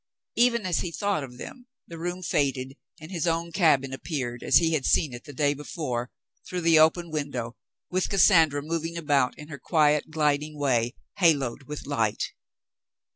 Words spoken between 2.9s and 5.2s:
and his own cabin appeared as he had seen